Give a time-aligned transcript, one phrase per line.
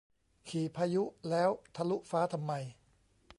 [0.49, 2.53] ขี่พายุแล้วทะลุฟ้าทำไม